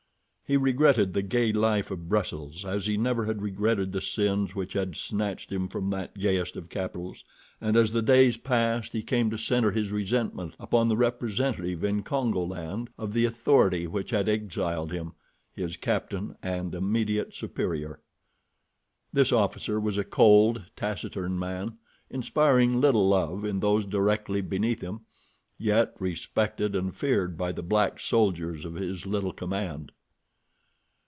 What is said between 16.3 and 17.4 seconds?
and immediate